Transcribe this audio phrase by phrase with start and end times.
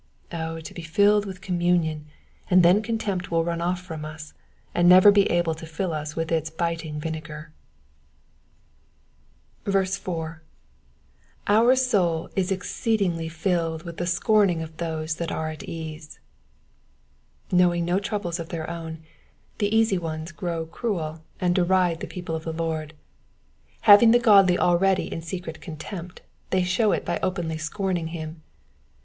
[0.33, 2.07] Oh to be filled with communion,
[2.49, 4.33] and then contempt will run off from us,
[4.73, 7.51] and never be able to fill us with its biting vinegar.
[9.63, 10.47] Digitized by VjOOQIC 446
[11.45, 11.45] EXPOSITIONS OF THE PSALMS.
[11.45, 16.17] 4." Our 9oul U exceedingly JUUd with the scorning of those (hat are at «Mtf.'*
[17.51, 19.03] Knowing no troubles of their own,
[19.59, 22.95] the easy ones grow cruel and deride the people of the Lord.
[23.85, 28.41] UavinK the godly already in secret contempt, they show It by openly scorning them.